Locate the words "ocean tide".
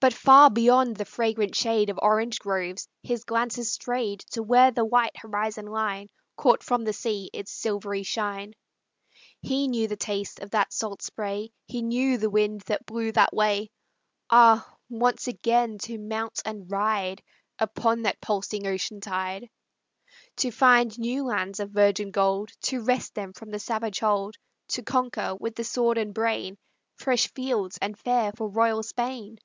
18.66-19.48